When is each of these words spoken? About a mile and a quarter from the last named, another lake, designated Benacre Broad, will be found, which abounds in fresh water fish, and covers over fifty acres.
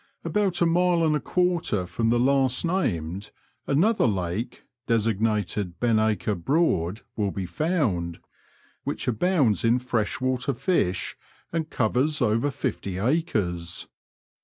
About 0.23 0.63
a 0.63 0.65
mile 0.65 1.03
and 1.05 1.15
a 1.15 1.19
quarter 1.19 1.85
from 1.85 2.09
the 2.09 2.19
last 2.19 2.65
named, 2.65 3.29
another 3.67 4.07
lake, 4.07 4.63
designated 4.87 5.79
Benacre 5.79 6.33
Broad, 6.33 7.01
will 7.15 7.29
be 7.29 7.45
found, 7.45 8.17
which 8.83 9.07
abounds 9.07 9.63
in 9.63 9.77
fresh 9.77 10.19
water 10.19 10.55
fish, 10.55 11.15
and 11.53 11.69
covers 11.69 12.19
over 12.19 12.49
fifty 12.49 12.97
acres. 12.97 13.87